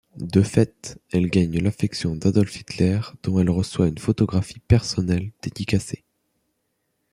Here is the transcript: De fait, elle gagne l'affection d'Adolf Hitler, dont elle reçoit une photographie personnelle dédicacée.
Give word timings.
De 0.17 0.41
fait, 0.41 0.99
elle 1.11 1.29
gagne 1.29 1.59
l'affection 1.59 2.15
d'Adolf 2.15 2.59
Hitler, 2.59 2.99
dont 3.21 3.37
elle 3.37 3.51
reçoit 3.51 3.87
une 3.87 3.99
photographie 3.99 4.57
personnelle 4.59 5.31
dédicacée. 5.43 6.03